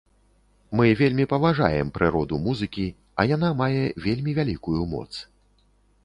Мы 0.77 0.85
вельмі 1.01 1.25
паважаем 1.33 1.91
прыроду 1.97 2.39
музыкі, 2.47 2.85
а 3.23 3.25
яна 3.35 3.49
мае 3.61 3.83
вельмі 4.07 4.31
вялікую 4.39 4.81
моц. 4.95 5.07